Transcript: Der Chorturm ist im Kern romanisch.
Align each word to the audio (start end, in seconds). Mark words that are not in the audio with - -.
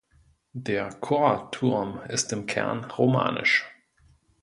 Der 0.55 0.89
Chorturm 0.95 2.01
ist 2.09 2.33
im 2.33 2.47
Kern 2.47 2.85
romanisch. 2.85 3.67